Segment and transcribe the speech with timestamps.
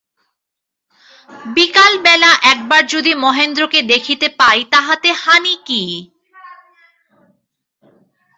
[1.55, 5.83] বিকাল বেলা একবার যদি মহেন্দ্রকে দেখিতে পাই তাহাতে হানি কী।